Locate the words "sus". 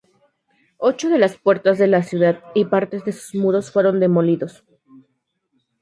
3.11-3.35